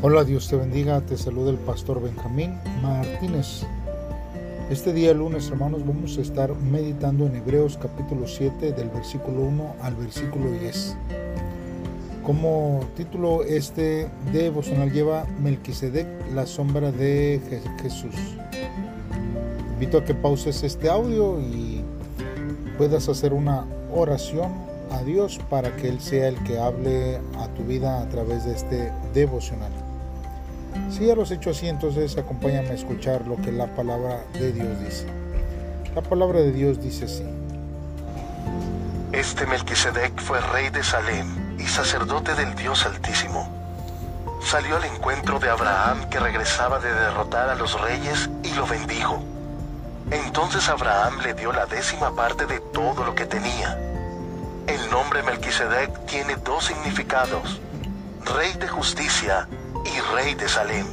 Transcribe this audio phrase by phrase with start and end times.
[0.00, 3.64] Hola, Dios te bendiga, te saluda el pastor Benjamín Martínez.
[4.70, 9.74] Este día lunes, hermanos, vamos a estar meditando en Hebreos capítulo 7 del versículo 1
[9.82, 10.96] al versículo 10.
[12.22, 17.40] Como título este devocional lleva Melquisedec, la sombra de
[17.82, 18.14] Jesús.
[19.72, 21.82] Invito a que pauses este audio y
[22.78, 24.52] puedas hacer una oración
[24.92, 28.52] a Dios para que Él sea el que hable a tu vida a través de
[28.52, 29.87] este devocional.
[30.90, 34.52] Si ya lo has hecho así, entonces acompáñame a escuchar lo que la palabra de
[34.52, 35.06] Dios dice.
[35.94, 37.24] La palabra de Dios dice así.
[39.12, 43.48] Este Melquisedec fue rey de Salem y sacerdote del Dios Altísimo.
[44.42, 49.22] Salió al encuentro de Abraham que regresaba de derrotar a los reyes y lo bendijo.
[50.10, 53.78] Entonces Abraham le dio la décima parte de todo lo que tenía.
[54.66, 57.60] El nombre Melquisedec tiene dos significados,
[58.24, 59.48] rey de justicia
[59.94, 60.86] y rey de Salem,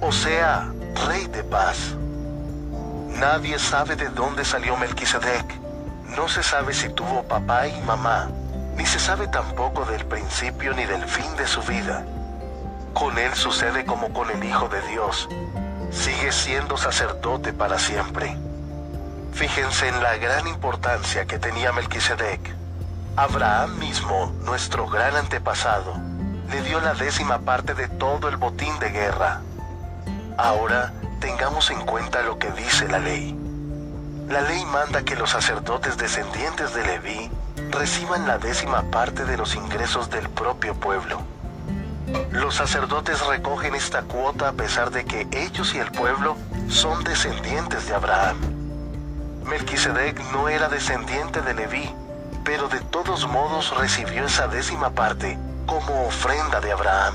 [0.00, 0.70] o sea,
[1.06, 1.94] rey de paz.
[3.18, 5.46] Nadie sabe de dónde salió Melquisedec.
[6.16, 8.28] No se sabe si tuvo papá y mamá,
[8.76, 12.04] ni se sabe tampoco del principio ni del fin de su vida.
[12.92, 15.28] Con él sucede como con el Hijo de Dios.
[15.90, 18.36] Sigue siendo sacerdote para siempre.
[19.32, 22.40] Fíjense en la gran importancia que tenía Melquisedec.
[23.16, 25.94] Abraham mismo, nuestro gran antepasado,
[26.50, 29.40] le dio la décima parte de todo el botín de guerra.
[30.36, 33.36] Ahora tengamos en cuenta lo que dice la ley.
[34.28, 37.30] La ley manda que los sacerdotes descendientes de Leví
[37.70, 41.20] reciban la décima parte de los ingresos del propio pueblo.
[42.30, 46.36] Los sacerdotes recogen esta cuota a pesar de que ellos y el pueblo
[46.68, 48.36] son descendientes de Abraham.
[49.44, 51.90] Melquisedec no era descendiente de Leví,
[52.44, 57.14] pero de todos modos recibió esa décima parte como ofrenda de Abraham.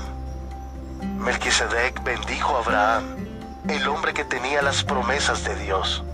[1.18, 3.04] Melquisedec bendijo a Abraham,
[3.68, 6.04] el hombre que tenía las promesas de Dios.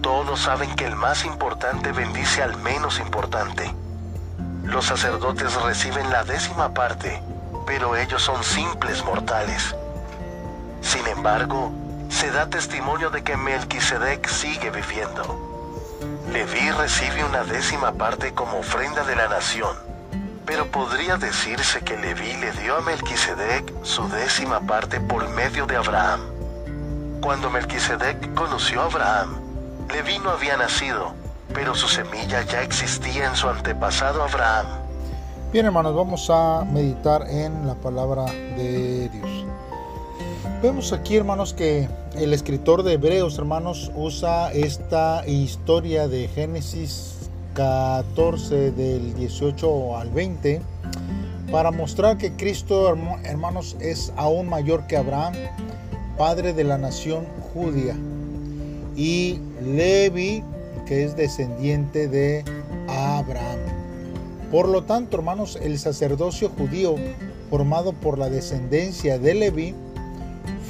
[0.00, 3.72] Todos saben que el más importante bendice al menos importante.
[4.64, 7.22] Los sacerdotes reciben la décima parte,
[7.66, 9.76] pero ellos son simples mortales.
[10.80, 11.70] Sin embargo,
[12.08, 15.38] se da testimonio de que Melquisedec sigue viviendo.
[16.32, 19.91] Leví recibe una décima parte como ofrenda de la nación
[20.52, 25.76] pero podría decirse que Leví le dio a Melquisedec su décima parte por medio de
[25.76, 26.20] Abraham.
[27.22, 29.40] Cuando Melquisedec conoció a Abraham,
[29.90, 31.14] Leví no había nacido,
[31.54, 34.66] pero su semilla ya existía en su antepasado Abraham.
[35.54, 39.46] Bien hermanos, vamos a meditar en la palabra de Dios.
[40.62, 47.21] Vemos aquí hermanos que el escritor de Hebreos hermanos usa esta historia de Génesis
[47.54, 50.62] 14 del 18 al 20
[51.50, 52.88] para mostrar que Cristo,
[53.24, 55.34] hermanos, es aún mayor que Abraham,
[56.16, 57.94] padre de la nación judía,
[58.96, 60.42] y Levi,
[60.86, 62.42] que es descendiente de
[62.88, 63.58] Abraham.
[64.50, 66.96] Por lo tanto, hermanos, el sacerdocio judío
[67.50, 69.74] formado por la descendencia de Levi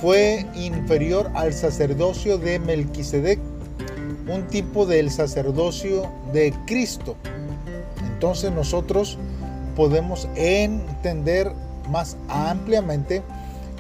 [0.01, 3.39] fue inferior al sacerdocio de Melquisedec,
[4.33, 7.17] un tipo del sacerdocio de Cristo.
[8.15, 9.19] Entonces nosotros
[9.77, 11.53] podemos entender
[11.91, 13.23] más ampliamente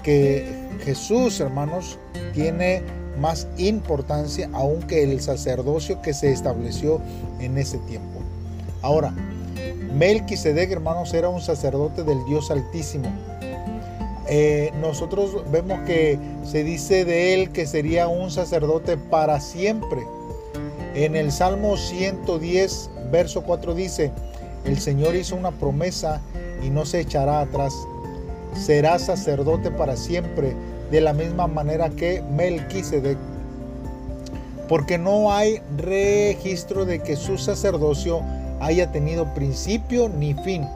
[0.02, 0.44] que
[0.84, 1.98] Jesús, hermanos,
[2.34, 2.82] tiene
[3.18, 7.00] más importancia aunque el sacerdocio que se estableció
[7.40, 8.20] en ese tiempo.
[8.80, 9.14] Ahora,
[9.94, 13.08] Melquisedec, hermanos, era un sacerdote del Dios Altísimo.
[14.28, 20.00] Eh, nosotros vemos que se dice de él que sería un sacerdote para siempre.
[20.94, 24.12] En el Salmo 110, verso 4 dice,
[24.66, 26.20] el Señor hizo una promesa
[26.62, 27.72] y no se echará atrás.
[28.54, 30.54] Será sacerdote para siempre,
[30.90, 33.16] de la misma manera que Melquisedec.
[34.68, 38.20] Porque no hay registro de que su sacerdocio
[38.60, 40.68] haya tenido principio ni fin.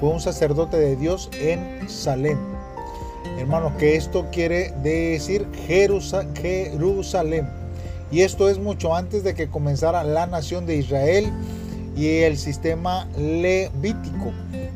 [0.00, 2.38] Fue un sacerdote de Dios en Salem.
[3.38, 7.63] Hermanos, que esto quiere decir Jerusalén
[8.10, 11.32] y esto es mucho antes de que comenzara la nación de Israel
[11.96, 14.32] y el sistema levítico.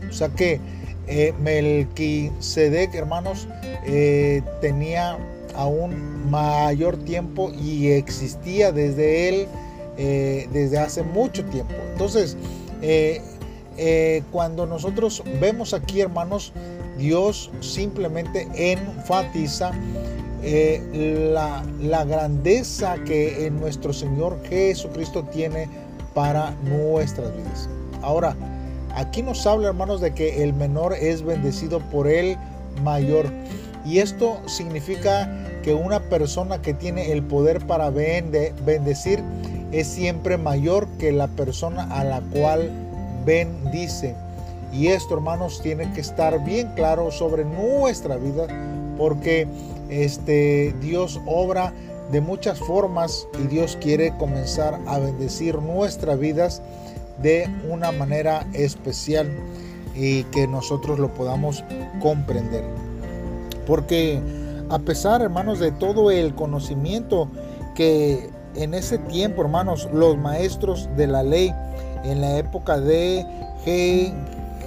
[0.09, 0.61] O sea que
[1.07, 3.49] eh, Melquisedec, hermanos,
[3.87, 5.19] eh, tenía
[5.55, 9.47] aún mayor tiempo y existía desde él
[9.97, 11.75] eh, desde hace mucho tiempo.
[11.93, 12.37] Entonces,
[14.31, 16.53] cuando nosotros vemos aquí, hermanos,
[16.99, 19.73] Dios simplemente enfatiza
[20.43, 25.69] eh, la, grandeza que nuestro Señor Jesucristo tiene
[26.15, 27.69] para nuestras vidas.
[28.03, 28.37] Ahora,
[28.95, 32.37] aquí nos habla, hermanos, de que el menor es bendecido por el
[32.83, 33.27] mayor.
[33.85, 35.29] Y esto significa
[35.63, 39.23] que una persona que tiene el poder para bendecir
[39.73, 42.71] es siempre mayor que la persona a la cual
[43.25, 44.15] bendice.
[44.73, 48.47] Y esto, hermanos, tiene que estar bien claro sobre nuestra vida
[48.99, 49.47] porque
[49.89, 51.73] este Dios obra
[52.11, 56.63] de muchas formas y Dios quiere comenzar a bendecir nuestras vidas
[57.23, 59.31] de una manera especial
[59.95, 61.65] y que nosotros lo podamos
[62.01, 62.65] comprender.
[63.67, 64.21] Porque
[64.71, 67.29] a pesar, hermanos, de todo el conocimiento
[67.75, 71.53] que en ese tiempo, hermanos, los maestros de la ley
[72.05, 73.27] en la época de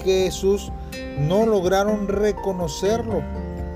[0.03, 0.71] Jesús
[1.19, 3.21] no lograron reconocerlo.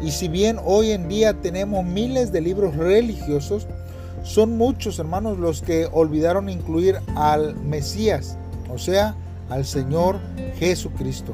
[0.05, 3.65] Y si bien hoy en día tenemos miles de libros religiosos,
[4.21, 8.37] son muchos hermanos los que olvidaron incluir al Mesías,
[8.71, 9.15] o sea,
[9.49, 10.19] al Señor
[10.59, 11.33] Jesucristo.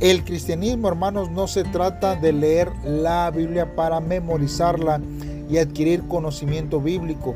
[0.00, 5.02] El cristianismo, hermanos, no se trata de leer la Biblia para memorizarla
[5.50, 7.34] y adquirir conocimiento bíblico,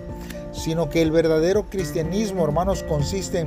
[0.53, 3.45] sino que el verdadero cristianismo, hermanos, consiste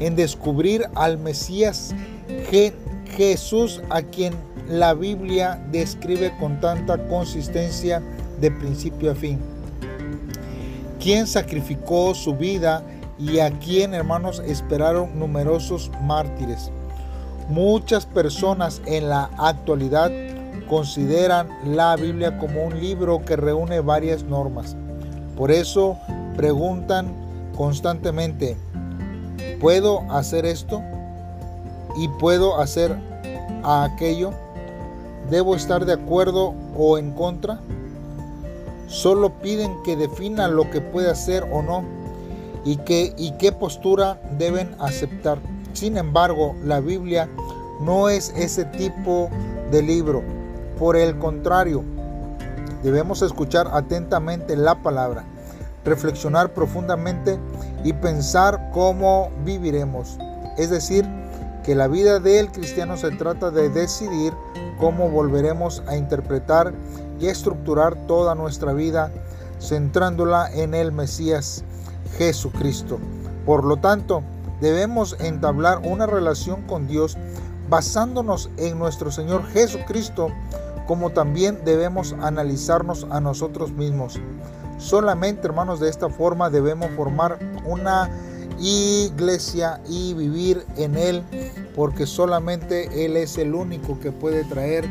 [0.00, 1.94] en descubrir al Mesías
[3.18, 4.32] Jesús a quien
[4.68, 8.02] la Biblia describe con tanta consistencia
[8.40, 9.38] de principio a fin.
[11.00, 12.82] Quien sacrificó su vida
[13.18, 16.70] y a quien, hermanos, esperaron numerosos mártires.
[17.48, 20.10] Muchas personas en la actualidad
[20.68, 24.76] consideran la Biblia como un libro que reúne varias normas.
[25.36, 25.96] Por eso
[26.36, 27.12] preguntan
[27.56, 28.56] constantemente,
[29.60, 30.82] ¿puedo hacer esto?
[31.96, 32.94] ¿Y puedo hacer
[33.64, 34.32] aquello?
[35.30, 37.60] ¿Debo estar de acuerdo o en contra?
[38.86, 41.84] Solo piden que defina lo que puede hacer o no
[42.64, 45.38] y, qué, y qué postura deben aceptar.
[45.74, 47.28] Sin embargo, la Biblia
[47.80, 49.28] no es ese tipo
[49.70, 50.22] de libro.
[50.78, 51.84] Por el contrario,
[52.82, 55.24] debemos escuchar atentamente la palabra,
[55.84, 57.38] reflexionar profundamente
[57.84, 60.16] y pensar cómo viviremos.
[60.56, 61.04] Es decir,
[61.64, 64.32] que la vida del cristiano se trata de decidir
[64.78, 66.72] cómo volveremos a interpretar
[67.20, 69.12] y estructurar toda nuestra vida
[69.60, 71.64] centrándola en el Mesías
[72.16, 72.98] Jesucristo.
[73.44, 74.22] Por lo tanto,
[74.60, 77.16] debemos entablar una relación con Dios
[77.68, 80.28] basándonos en nuestro Señor Jesucristo,
[80.86, 84.18] como también debemos analizarnos a nosotros mismos.
[84.78, 88.08] Solamente, hermanos, de esta forma debemos formar una
[88.60, 91.22] iglesia y vivir en Él,
[91.74, 94.84] porque solamente Él es el único que puede traer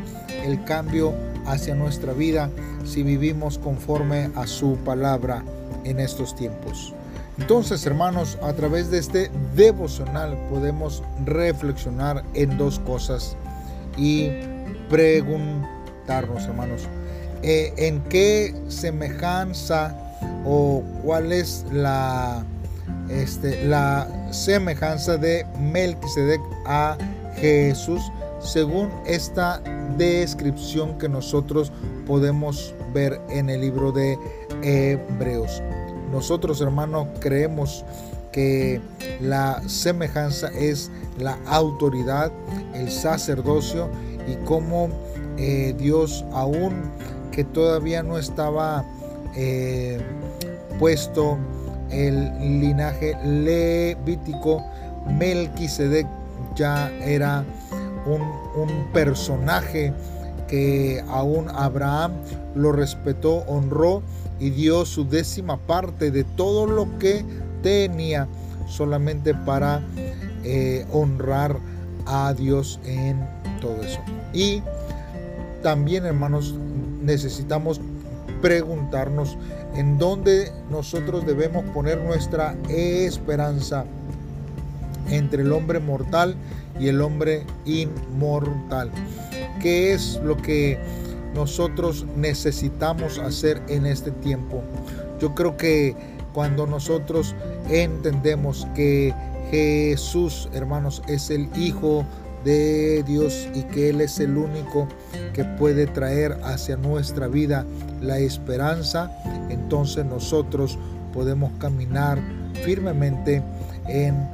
[0.44, 1.14] el cambio
[1.46, 2.50] hacia nuestra vida
[2.84, 5.42] si vivimos conforme a su palabra
[5.84, 6.94] en estos tiempos.
[7.38, 13.36] Entonces, hermanos, a través de este devocional podemos reflexionar en dos cosas
[13.96, 14.30] y
[14.88, 16.82] preguntarnos, hermanos,
[17.42, 19.96] eh, en qué semejanza
[20.44, 22.44] o cuál es la,
[23.08, 26.96] este, la semejanza de Melquisedec a
[27.36, 28.02] Jesús
[28.40, 29.60] según esta
[29.96, 31.72] descripción que nosotros
[32.06, 34.18] podemos ver en el libro de
[34.62, 35.62] Hebreos.
[36.12, 37.84] Nosotros, hermanos, creemos
[38.32, 38.80] que
[39.20, 42.30] la semejanza es la autoridad,
[42.74, 43.88] el sacerdocio
[44.26, 44.88] y cómo
[45.36, 46.90] eh, Dios aún
[47.32, 48.84] que todavía no estaba
[49.36, 50.00] eh,
[50.78, 51.38] puesto
[51.90, 54.64] el linaje levítico,
[55.06, 56.06] Melquisedec
[56.54, 57.44] ya era
[58.06, 58.22] un,
[58.60, 59.92] un personaje
[60.48, 62.12] que aún Abraham
[62.54, 64.02] lo respetó, honró
[64.40, 67.24] y dio su décima parte de todo lo que
[67.62, 68.28] tenía
[68.66, 69.82] solamente para
[70.44, 71.56] eh, honrar
[72.06, 73.18] a Dios en
[73.60, 74.00] todo eso.
[74.32, 74.62] Y
[75.62, 76.54] también, hermanos,
[77.02, 77.80] necesitamos
[78.40, 79.36] preguntarnos
[79.74, 83.84] en dónde nosotros debemos poner nuestra esperanza
[85.10, 86.36] entre el hombre mortal
[86.78, 88.90] y el hombre inmortal.
[89.60, 90.78] ¿Qué es lo que
[91.34, 94.62] nosotros necesitamos hacer en este tiempo.
[95.20, 95.94] Yo creo que
[96.32, 97.34] cuando nosotros
[97.68, 99.14] entendemos que
[99.50, 102.04] Jesús, hermanos, es el Hijo
[102.48, 104.88] de Dios y que Él es el único
[105.34, 107.66] que puede traer hacia nuestra vida
[108.00, 109.12] la esperanza,
[109.50, 110.78] entonces nosotros
[111.12, 112.18] podemos caminar
[112.64, 113.42] firmemente
[113.86, 114.26] en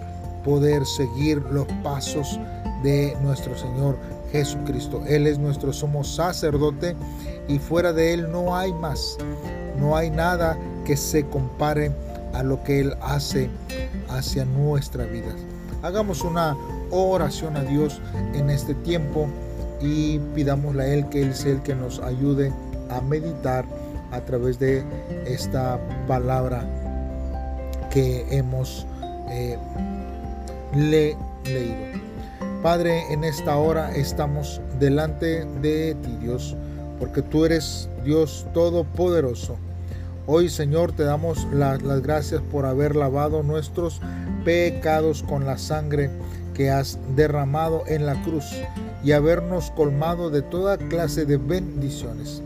[0.44, 2.38] poder seguir los pasos
[2.85, 3.99] de nuestro Señor
[4.30, 5.02] Jesucristo.
[5.09, 6.94] Él es nuestro sumo sacerdote
[7.49, 9.18] y fuera de Él no hay más.
[9.80, 11.90] No hay nada que se compare
[12.33, 13.50] a lo que Él hace
[14.09, 15.35] hacia nuestra vida.
[15.83, 16.56] Hagamos una
[17.02, 18.00] oración a Dios
[18.34, 19.28] en este tiempo
[19.80, 22.52] y pidámosle a Él que Él sea el que nos ayude
[22.90, 23.64] a meditar
[24.12, 24.84] a través de
[25.26, 26.64] esta palabra
[27.90, 28.86] que hemos
[29.30, 29.58] eh,
[30.74, 31.24] leído.
[32.62, 36.56] Padre, en esta hora estamos delante de ti, Dios,
[36.98, 39.56] porque tú eres Dios todopoderoso.
[40.26, 44.00] Hoy, Señor, te damos las gracias por haber lavado nuestros
[44.46, 46.08] pecados con la sangre
[46.54, 48.44] que has derramado en la cruz
[49.02, 52.42] y habernos colmado de toda clase de bendiciones.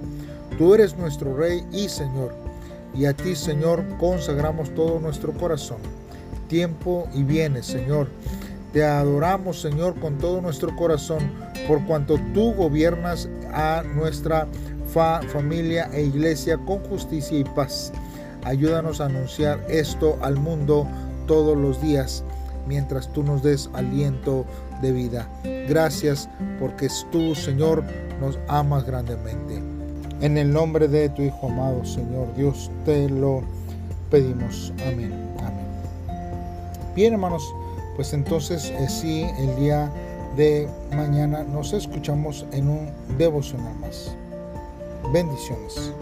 [0.56, 2.34] Tú eres nuestro Rey y Señor,
[2.94, 5.78] y a ti, Señor, consagramos todo nuestro corazón,
[6.48, 8.08] tiempo y bienes, Señor.
[8.72, 11.30] Te adoramos, Señor, con todo nuestro corazón,
[11.66, 14.48] por cuanto tú gobiernas a nuestra
[15.32, 17.92] familia e iglesia con justicia y paz.
[18.44, 20.86] Ayúdanos a anunciar esto al mundo
[21.26, 22.24] todos los días,
[22.68, 24.44] mientras tú nos des aliento
[24.80, 25.28] de vida.
[25.68, 26.28] Gracias
[26.60, 27.82] porque tú, Señor,
[28.20, 29.62] nos amas grandemente.
[30.20, 33.42] En el nombre de tu Hijo amado, Señor Dios, te lo
[34.10, 34.72] pedimos.
[34.86, 35.12] Amén.
[35.38, 35.66] Amén.
[36.94, 37.42] Bien, hermanos,
[37.96, 39.90] pues entonces eh, sí, el día
[40.36, 44.14] de mañana nos escuchamos en un devocional más.
[45.12, 45.92] Bendiciones.